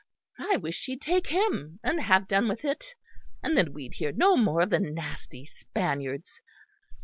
[0.39, 2.95] I wish she'd take him and have done with it.
[3.43, 6.41] And then we'd hear no more of the nasty Spaniards.